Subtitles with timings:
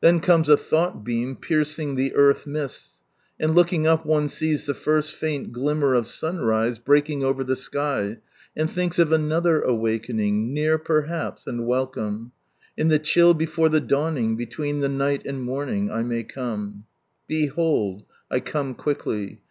[0.00, 3.02] Then comes a thought beam piercing the earth mists,
[3.38, 8.16] and looking up one sees the first faint glimmer of sunrise breaking over the sky,
[8.56, 12.32] and thinks of another awakening, near perhaps, and welcome:"
[12.78, 15.36] In Ike chill he/ore Ike dmening, Btlvittn Ike iii'^t mid
[16.24, 16.84] morning,"
[17.28, 19.42] Behold, I come quickly